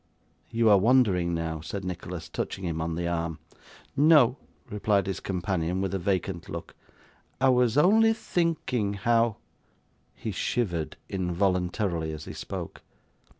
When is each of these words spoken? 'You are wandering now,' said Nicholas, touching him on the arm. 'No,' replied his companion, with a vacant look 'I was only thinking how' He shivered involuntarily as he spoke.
'You 0.49 0.67
are 0.71 0.79
wandering 0.79 1.35
now,' 1.35 1.61
said 1.61 1.85
Nicholas, 1.85 2.27
touching 2.27 2.63
him 2.65 2.81
on 2.81 2.95
the 2.95 3.07
arm. 3.07 3.37
'No,' 3.95 4.35
replied 4.67 5.05
his 5.05 5.19
companion, 5.19 5.79
with 5.79 5.93
a 5.93 5.99
vacant 5.99 6.49
look 6.49 6.73
'I 7.39 7.49
was 7.49 7.77
only 7.77 8.11
thinking 8.13 8.95
how' 8.95 9.35
He 10.23 10.31
shivered 10.31 10.97
involuntarily 11.07 12.13
as 12.13 12.25
he 12.25 12.33
spoke. 12.33 12.81